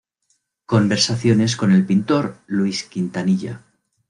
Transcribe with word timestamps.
Conversaciones 0.65 1.55
con 1.55 1.71
el 1.71 1.85
pintor 1.85 2.37
Luis 2.47 2.81
Quintanilla. 2.85 3.61